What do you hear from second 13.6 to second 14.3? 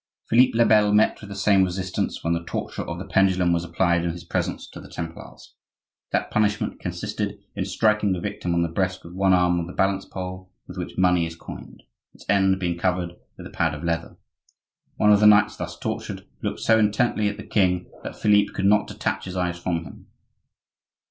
of leather.